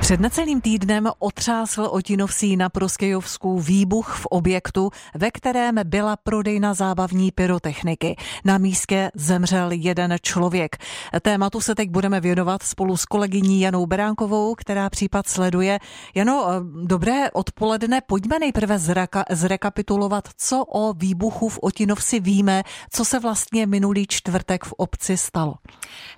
[0.00, 7.30] Před necelým týdnem otřásl Otinovsí na Proskejovsku výbuch v objektu, ve kterém byla prodejna zábavní
[7.30, 8.16] pyrotechniky.
[8.44, 10.76] Na místě zemřel jeden člověk.
[11.22, 15.78] Tématu se teď budeme věnovat spolu s kolegyní Janou Beránkovou, která případ sleduje.
[16.14, 16.46] Jano,
[16.84, 18.00] dobré odpoledne.
[18.00, 24.64] Pojďme nejprve zraka, zrekapitulovat, co o výbuchu v Otinovsi víme, co se vlastně minulý čtvrtek
[24.64, 25.54] v obci stalo.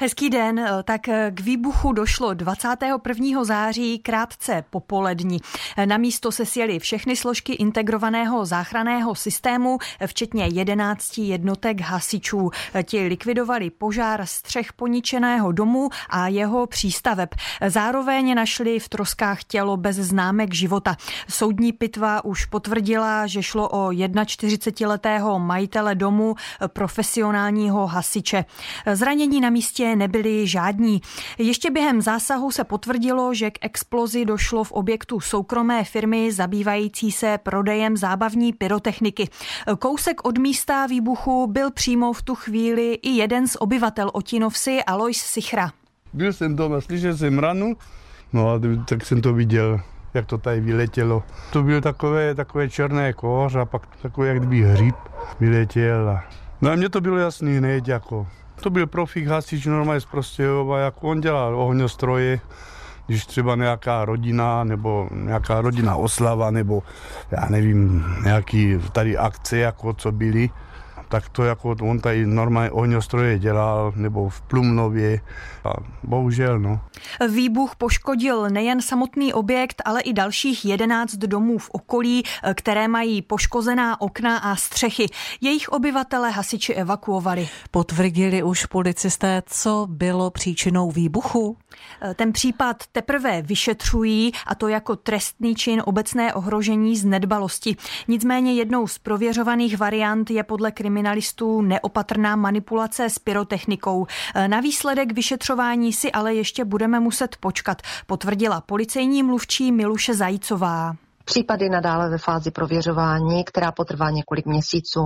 [0.00, 0.66] Hezký den.
[0.84, 3.44] Tak k výbuchu došlo 21.
[3.44, 5.38] září září krátce popolední.
[5.84, 12.50] Na místo se sjeli všechny složky integrovaného záchraného systému, včetně 11 jednotek hasičů.
[12.82, 17.34] Ti likvidovali požár střech poničeného domu a jeho přístaveb.
[17.66, 20.96] Zároveň našli v troskách tělo bez známek života.
[21.28, 26.34] Soudní pitva už potvrdila, že šlo o 41-letého majitele domu,
[26.66, 28.44] profesionálního hasiče.
[28.92, 31.00] Zranění na místě nebyly žádní.
[31.38, 37.38] Ještě během zásahu se potvrdilo, že k explozi došlo v objektu soukromé firmy zabývající se
[37.42, 39.28] prodejem zábavní pyrotechniky.
[39.78, 45.16] Kousek od místa výbuchu byl přímo v tu chvíli i jeden z obyvatel Otinovsi, Alois
[45.16, 45.70] Sichra.
[46.12, 47.76] Byl jsem doma, slyšel jsem ranu,
[48.32, 49.80] no a tak jsem to viděl,
[50.14, 51.22] jak to tady vyletělo.
[51.52, 54.94] To byl takové, takové černé kóř a pak takový jak kdyby hříb
[55.40, 56.18] vyletěl.
[56.60, 58.26] No a mně to bylo jasný hned, jako.
[58.62, 62.40] To byl profík hasič normálně z Prostějova, jak on dělal ohňostroje,
[63.06, 66.82] když třeba nějaká rodina nebo nějaká rodina oslava nebo
[67.30, 70.50] já nevím, nějaký tady akce, jako co byly,
[71.12, 75.20] tak to jako on tady normálně ohňostroje dělal, nebo v Plumnově
[75.64, 76.80] a bohužel, no.
[77.28, 82.22] Výbuch poškodil nejen samotný objekt, ale i dalších 11 domů v okolí,
[82.54, 85.06] které mají poškozená okna a střechy.
[85.40, 87.48] Jejich obyvatele hasiči evakuovali.
[87.70, 91.56] Potvrdili už policisté, co bylo příčinou výbuchu?
[92.14, 97.76] Ten případ teprve vyšetřují a to jako trestný čin obecné ohrožení z nedbalosti.
[98.08, 104.06] Nicméně jednou z prověřovaných variant je podle kriminální kriminalistů neopatrná manipulace s pyrotechnikou.
[104.46, 110.96] Na výsledek vyšetřování si ale ještě budeme muset počkat, potvrdila policejní mluvčí Miluše Zajícová.
[111.32, 115.00] Případy nadále ve fázi prověřování, která potrvá několik měsíců.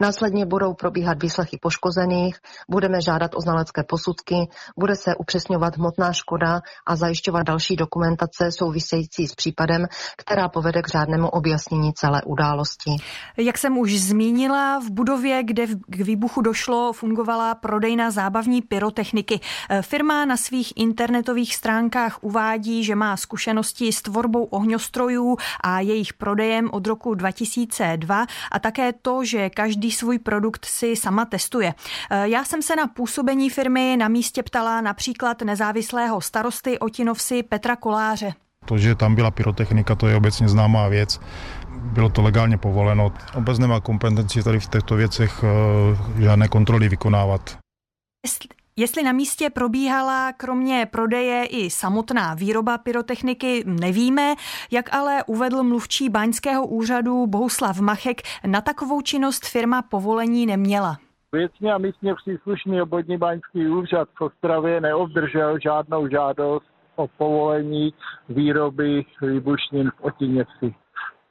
[0.00, 2.36] Následně budou probíhat výslechy poškozených,
[2.70, 4.36] budeme žádat o znalecké posudky,
[4.78, 9.86] bude se upřesňovat hmotná škoda a zajišťovat další dokumentace související s případem,
[10.16, 12.90] která povede k řádnému objasnění celé události.
[13.36, 19.40] Jak jsem už zmínila, v budově, kde k výbuchu došlo, fungovala prodejna zábavní pyrotechniky.
[19.80, 26.70] Firma na svých internetových stránkách uvádí, že má zkušenosti s tvorbou ohňostrojů a jejich prodejem
[26.72, 31.74] od roku 2002 a také to, že každý svůj produkt si sama testuje.
[32.10, 37.76] E, já jsem se na působení firmy na místě ptala například nezávislého starosty Otinovsi Petra
[37.76, 38.34] Koláře.
[38.64, 41.20] To, že tam byla pyrotechnika, to je obecně známá věc.
[41.68, 43.12] Bylo to legálně povoleno.
[43.34, 47.58] Obec nemá kompetenci tady v těchto věcech e, žádné kontroly vykonávat.
[48.76, 54.34] Jestli na místě probíhala kromě prodeje i samotná výroba pyrotechniky, nevíme,
[54.70, 60.96] jak ale uvedl mluvčí baňského úřadu Bohuslav Machek, na takovou činnost firma povolení neměla.
[61.32, 67.94] Věcně a místně příslušný obvodní baňský úřad v Ostravě neobdržel žádnou žádost o povolení
[68.28, 70.74] výroby výbušnin v Otiněvsi.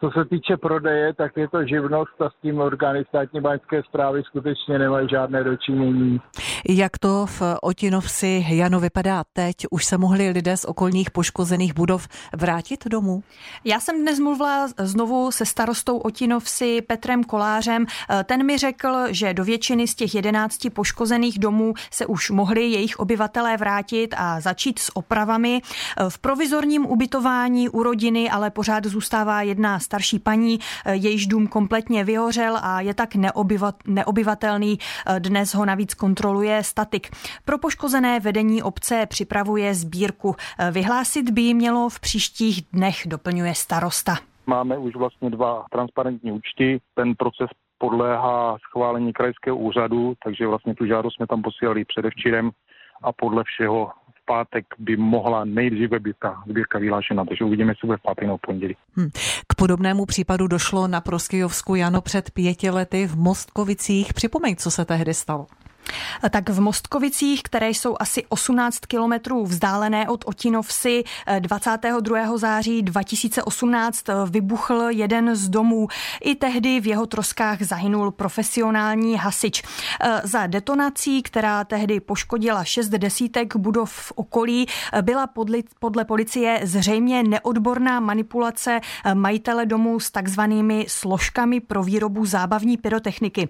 [0.00, 4.22] Co se týče prodeje, tak je to živnost a s tím orgány státní báňské zprávy
[4.22, 6.20] skutečně nemají žádné dočinění.
[6.68, 9.56] Jak to v Otinovsi, Jano, vypadá teď?
[9.70, 13.22] Už se mohli lidé z okolních poškozených budov vrátit domů?
[13.64, 17.86] Já jsem dnes mluvila znovu se starostou Otinovsi Petrem Kolářem.
[18.24, 22.98] Ten mi řekl, že do většiny z těch jedenácti poškozených domů se už mohli jejich
[22.98, 25.62] obyvatelé vrátit a začít s opravami.
[26.08, 30.58] V provizorním ubytování u rodiny ale pořád zůstává jedna starší paní,
[30.90, 33.10] jejíž dům kompletně vyhořel a je tak
[33.86, 34.78] neobyvatelný.
[35.18, 37.10] Dnes ho navíc kontroluje statik.
[37.44, 40.36] Pro poškozené vedení obce připravuje sbírku.
[40.70, 44.16] Vyhlásit by mělo v příštích dnech, doplňuje starosta.
[44.46, 46.80] Máme už vlastně dva transparentní účty.
[46.94, 52.50] Ten proces podléhá schválení krajského úřadu, takže vlastně tu žádost jsme tam posílali předevčírem
[53.02, 53.90] a podle všeho
[54.26, 58.38] pátek by mohla nejdříve být ta sbírka vyhlášena, takže uvidíme, co bude v pátek nebo
[58.38, 58.76] pondělí.
[58.96, 59.10] Hmm.
[59.48, 64.14] K podobnému případu došlo na Proskyjovsku Jano před pěti lety v Mostkovicích.
[64.14, 65.46] Připomeň, co se tehdy stalo.
[66.30, 71.04] Tak v Mostkovicích, které jsou asi 18 kilometrů vzdálené od Otinovsi,
[71.38, 72.38] 22.
[72.38, 75.88] září 2018 vybuchl jeden z domů.
[76.20, 79.62] I tehdy v jeho troskách zahynul profesionální hasič.
[80.24, 84.66] Za detonací, která tehdy poškodila šest desítek budov v okolí,
[85.02, 88.80] byla podle, podle policie zřejmě neodborná manipulace
[89.14, 93.48] majitele domu s takzvanými složkami pro výrobu zábavní pyrotechniky.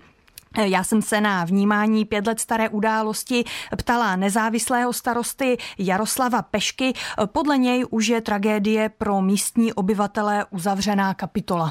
[0.56, 3.45] Já jsem se na vnímání pět let staré události
[3.79, 6.93] ptala nezávislého starosty Jaroslava Pešky.
[7.33, 11.71] Podle něj už je tragédie pro místní obyvatele uzavřená kapitola.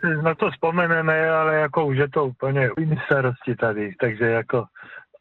[0.00, 4.64] Si na to vzpomeneme, ale jako už je to úplně jiný starosti tady, takže jako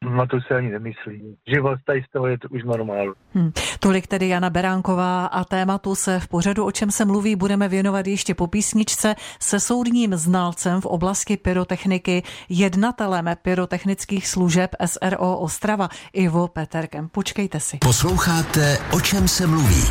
[0.02, 1.38] na to se ani nemyslí.
[1.48, 3.14] Život tady z toho je to už normál.
[3.34, 3.52] Hmm.
[3.80, 8.08] Tolik tedy Jana Beránková a tématu se v pořadu, o čem se mluví, budeme věnovat
[8.08, 16.48] ještě po písničce se soudním znalcem v oblasti pyrotechniky, jednatelem pyrotechnických služeb SRO Ostrava Ivo
[16.48, 17.10] Peterkem.
[17.10, 17.78] Počkejte si.
[17.78, 19.84] Posloucháte, o čem se mluví.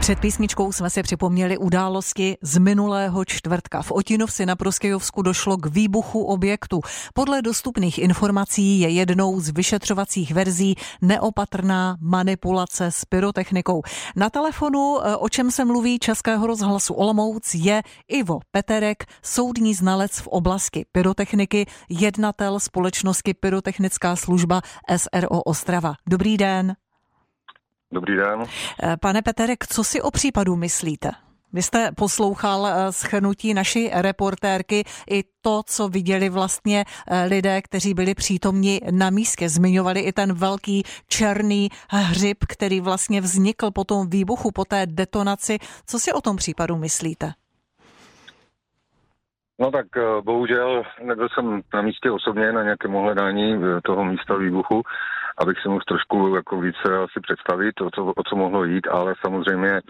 [0.00, 3.82] Před písničkou jsme si připomněli události z minulého čtvrtka.
[3.82, 6.80] V Otinovsi na Proskejovsku došlo k výbuchu objektu.
[7.14, 13.82] Podle dostupných informací je jednou z vyšetřovacích verzí neopatrná manipulace s pyrotechnikou.
[14.16, 20.20] Na telefonu, eh, o čem se mluví Českého rozhlasu Olomouc, je Ivo Peterek, soudní znalec
[20.20, 24.60] v oblasti pyrotechniky, jednatel společnosti Pyrotechnická služba
[24.96, 25.94] SRO Ostrava.
[26.08, 26.76] Dobrý den.
[27.92, 28.44] Dobrý den.
[28.82, 31.27] Eh, pane Peterek, co si o případu myslíte?
[31.52, 37.94] Vy jste poslouchal eh, schrnutí naší reportérky i to, co viděli vlastně eh, lidé, kteří
[37.94, 39.48] byli přítomni na místě.
[39.48, 45.58] Zmiňovali i ten velký černý hřib, který vlastně vznikl po tom výbuchu, po té detonaci.
[45.86, 47.32] Co si o tom případu myslíte?
[49.58, 54.82] No tak eh, bohužel nebyl jsem na místě osobně na nějakém ohledání toho místa výbuchu,
[55.38, 59.14] abych si mohl trošku jako více asi představit, o co, o co mohlo jít, ale
[59.24, 59.80] samozřejmě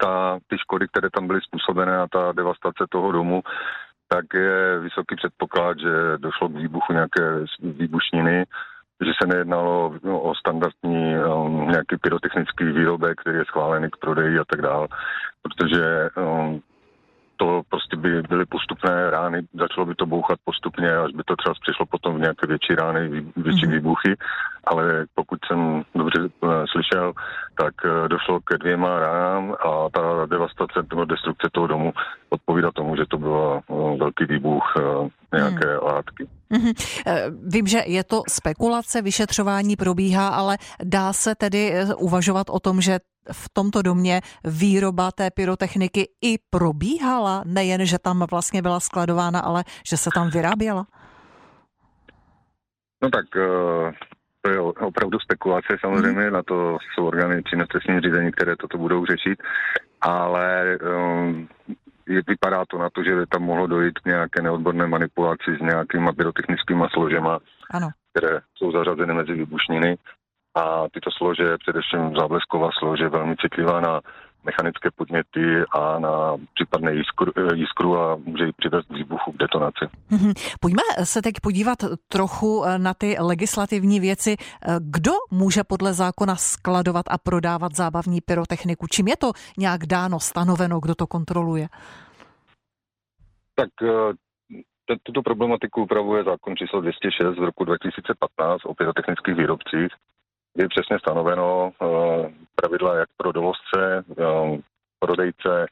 [0.00, 3.42] ta, ty škody, které tam byly způsobené a ta devastace toho domu,
[4.08, 8.44] tak je vysoký předpoklad, že došlo k výbuchu nějaké výbušniny,
[9.06, 14.38] že se nejednalo no, o standardní um, nějaký pyrotechnický výrobek, který je schválený k prodeji
[14.38, 14.88] a tak dále,
[15.42, 16.62] protože um,
[17.40, 21.54] to prostě by byly postupné rány, začalo by to bouchat postupně, až by to třeba
[21.62, 23.72] přišlo potom v nějaké větší rány, větší mm-hmm.
[23.72, 24.12] výbuchy,
[24.64, 26.28] ale pokud jsem dobře uh,
[26.72, 27.12] slyšel,
[27.60, 31.92] tak uh, došlo ke dvěma ránám a ta devastace nebo destrukce toho domu
[32.28, 34.64] odpovídá tomu, že to byl uh, velký výbuch
[35.34, 35.80] nějaké mm.
[35.82, 36.26] látky.
[36.50, 36.74] Mm-hmm.
[37.52, 42.98] Vím, že je to spekulace, vyšetřování probíhá, ale dá se tedy uvažovat o tom, že
[43.32, 49.64] v tomto domě výroba té pyrotechniky i probíhala, nejen, že tam vlastně byla skladována, ale
[49.88, 50.86] že se tam vyráběla?
[53.02, 53.92] No tak eh,
[54.42, 56.32] to je opravdu spekulace, samozřejmě mm.
[56.32, 59.42] na to jsou orgány či trestním řízení, které toto budou řešit,
[60.00, 61.48] ale um,
[62.08, 66.12] je, vypadá to na to, že tam mohlo dojít k nějaké neodborné manipulaci s nějakýma
[66.12, 67.38] pyrotechnickými složema,
[67.70, 67.88] ano.
[68.12, 69.96] které jsou zařazeny mezi výbušniny
[70.54, 74.00] a tyto slože, především záblesková slože, velmi citlivá na
[74.44, 79.84] mechanické podněty a na případné jiskru, jiskru a může ji přivést k výbuchu, k detonaci.
[80.10, 80.32] Mhm.
[80.60, 84.36] Pojďme se teď podívat trochu eh, na ty legislativní věci.
[84.38, 88.86] Eh, kdo může podle zákona skladovat a prodávat zábavní pyrotechniku?
[88.86, 91.68] Čím je to nějak dáno, stanoveno, kdo to kontroluje?
[93.54, 99.92] Tak eh, tuto problematiku upravuje zákon číslo 206 z roku 2015 o pyrotechnických výrobcích
[100.56, 104.58] je přesně stanoveno uh, pravidla jak pro dovozce, uh,
[104.98, 105.66] prodejce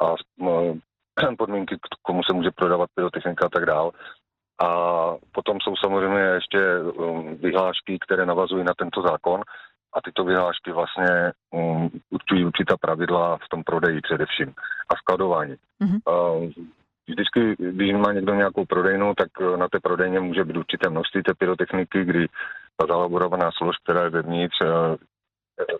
[0.00, 0.76] a uh,
[1.38, 3.90] podmínky, komu se může prodávat pyrotechnika a tak dál.
[4.62, 4.68] A
[5.32, 6.58] potom jsou samozřejmě ještě
[7.34, 9.40] vyhlášky, které navazují na tento zákon
[9.92, 14.54] a tyto vyhlášky vlastně um, určují určitá pravidla v tom prodeji především
[14.88, 15.56] a skladování.
[15.82, 16.52] Mm-hmm.
[17.08, 21.34] Vždycky, když má někdo nějakou prodejnu, tak na té prodejně může být určité množství té
[21.34, 22.26] pyrotechniky, kdy
[22.80, 24.96] ta zalaborovaná slož, která je vevnitř, eh,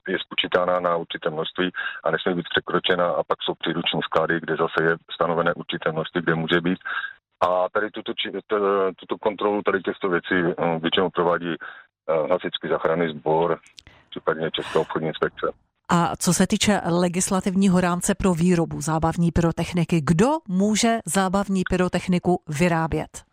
[0.08, 1.70] je spočítána na určité množství
[2.04, 6.20] a nesmí být překročena a pak jsou příruční sklady, kde zase je stanovené určité množství,
[6.22, 6.78] kde může být.
[7.40, 8.12] A tady tuto,
[9.00, 13.58] tuto kontrolu tady těchto věcí eh, většinou provádí eh, hasičský záchranný sbor,
[14.10, 15.46] případně Česká obchodní inspekce.
[15.92, 23.29] A co se týče legislativního rámce pro výrobu zábavní pyrotechniky, kdo může zábavní pyrotechniku vyrábět?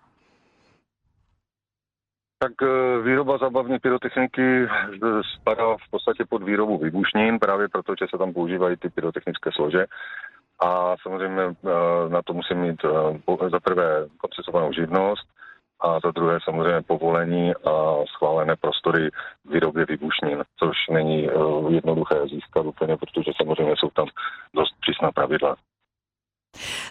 [2.39, 4.67] Tak eh, výroba zábavní pyrotechniky
[5.35, 9.85] spadá v podstatě pod výrobu výbušnin, právě proto, že se tam používají ty pyrotechnické slože.
[10.59, 12.81] A samozřejmě eh, na to musí mít
[13.51, 15.27] za prvé koncesovanou živnost,
[15.79, 19.09] a za druhé samozřejmě povolení a schválené prostory
[19.43, 21.29] k výrobě výbušnin, což není
[21.69, 24.07] jednoduché získat úplně, protože samozřejmě jsou tam
[24.53, 25.55] dost přísná pravidla.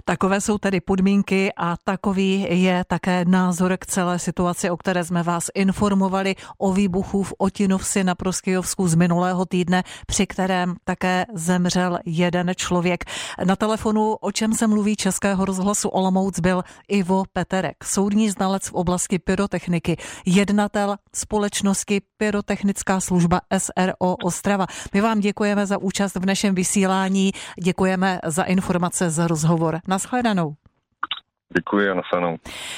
[0.05, 5.23] Takové jsou tedy podmínky a takový je také názor k celé situaci, o které jsme
[5.23, 11.99] vás informovali o výbuchu v Otinovsi na Proskyjovsku z minulého týdne, při kterém také zemřel
[12.07, 13.05] jeden člověk.
[13.45, 18.73] Na telefonu, o čem se mluví Českého rozhlasu Olomouc, byl Ivo Peterek, soudní znalec v
[18.73, 19.97] oblasti pyrotechniky,
[20.27, 24.67] jednatel společnosti Pyrotechnická služba SRO Ostrava.
[24.95, 27.33] My vám děkujeme za účast v našem vysílání,
[27.63, 29.81] děkujeme za informace, za rozhovor rozhovor.
[29.89, 30.55] Naschledanou.
[31.57, 32.37] Děkuji a nasanou.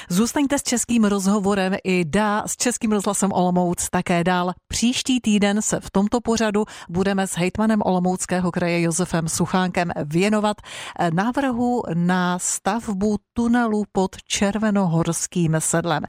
[0.09, 4.53] Zůstaňte s českým rozhovorem i dá s českým rozhlasem Olomouc také dál.
[4.69, 10.57] Příští týden se v tomto pořadu budeme s hejtmanem Olomouckého kraje Josefem Suchánkem věnovat
[11.13, 16.03] návrhu na stavbu tunelu pod Červenohorským sedlem.